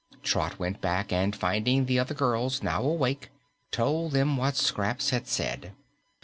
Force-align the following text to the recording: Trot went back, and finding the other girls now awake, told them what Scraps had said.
Trot 0.23 0.57
went 0.57 0.81
back, 0.81 1.13
and 1.13 1.35
finding 1.35 1.85
the 1.85 1.99
other 1.99 2.15
girls 2.15 2.63
now 2.63 2.81
awake, 2.81 3.29
told 3.69 4.13
them 4.13 4.35
what 4.35 4.55
Scraps 4.55 5.11
had 5.11 5.27
said. 5.27 5.73